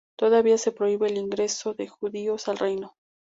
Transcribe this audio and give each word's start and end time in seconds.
Todavía 0.17 0.57
se 0.57 0.71
prohíbe 0.71 1.09
l 1.09 1.19
ingreso 1.19 1.75
de 1.75 1.87
judíos 1.87 2.47
al 2.47 2.57
reino. 2.57 2.95